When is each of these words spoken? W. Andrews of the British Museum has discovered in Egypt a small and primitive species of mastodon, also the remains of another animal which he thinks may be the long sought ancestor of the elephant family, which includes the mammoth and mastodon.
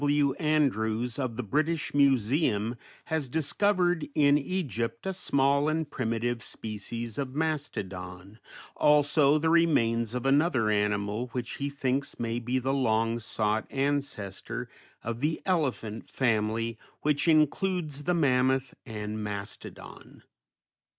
W. 0.03 0.33
Andrews 0.39 1.19
of 1.19 1.35
the 1.35 1.43
British 1.43 1.93
Museum 1.93 2.75
has 3.05 3.29
discovered 3.29 4.09
in 4.15 4.35
Egypt 4.35 5.05
a 5.05 5.13
small 5.13 5.69
and 5.69 5.87
primitive 5.91 6.41
species 6.41 7.19
of 7.19 7.35
mastodon, 7.35 8.39
also 8.75 9.37
the 9.37 9.51
remains 9.51 10.15
of 10.15 10.25
another 10.25 10.71
animal 10.71 11.27
which 11.33 11.57
he 11.57 11.69
thinks 11.69 12.19
may 12.19 12.39
be 12.39 12.57
the 12.57 12.73
long 12.73 13.19
sought 13.19 13.67
ancestor 13.69 14.67
of 15.03 15.19
the 15.19 15.39
elephant 15.45 16.07
family, 16.07 16.79
which 17.03 17.27
includes 17.27 18.05
the 18.05 18.15
mammoth 18.15 18.73
and 18.87 19.23
mastodon. 19.23 20.23